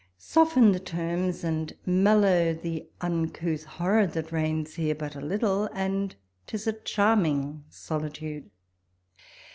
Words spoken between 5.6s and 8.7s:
and 'tis a charming solitude.